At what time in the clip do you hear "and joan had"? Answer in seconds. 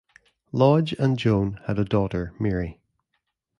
0.93-1.77